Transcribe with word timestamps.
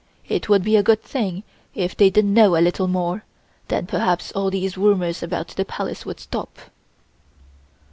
It 0.27 0.49
would 0.49 0.63
be 0.63 0.75
a 0.77 0.81
good 0.81 1.03
thing 1.03 1.43
if 1.75 1.95
they 1.95 2.09
did 2.09 2.25
know 2.25 2.57
a 2.57 2.57
little 2.57 2.87
more, 2.87 3.23
then 3.67 3.85
perhaps 3.85 4.31
all 4.31 4.49
these 4.49 4.75
rumors 4.75 5.21
about 5.21 5.49
the 5.49 5.63
Palace 5.63 6.07
would 6.07 6.19
stop." 6.19 6.57